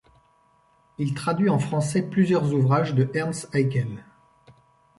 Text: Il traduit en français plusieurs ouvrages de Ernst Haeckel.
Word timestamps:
Il 0.97 1.13
traduit 1.13 1.49
en 1.51 1.59
français 1.59 2.01
plusieurs 2.01 2.53
ouvrages 2.55 2.95
de 2.95 3.07
Ernst 3.13 3.47
Haeckel. 3.53 4.03